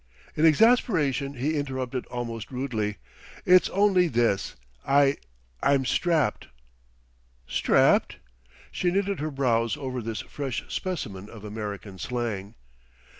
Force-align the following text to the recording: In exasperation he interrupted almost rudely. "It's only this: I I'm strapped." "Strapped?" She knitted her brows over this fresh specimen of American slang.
In 0.35 0.47
exasperation 0.47 1.35
he 1.35 1.55
interrupted 1.59 2.07
almost 2.07 2.49
rudely. 2.49 2.95
"It's 3.45 3.69
only 3.69 4.07
this: 4.07 4.55
I 4.83 5.17
I'm 5.61 5.85
strapped." 5.85 6.47
"Strapped?" 7.47 8.17
She 8.71 8.89
knitted 8.89 9.19
her 9.19 9.29
brows 9.29 9.77
over 9.77 10.01
this 10.01 10.21
fresh 10.21 10.63
specimen 10.69 11.29
of 11.29 11.43
American 11.45 11.99
slang. 11.99 12.55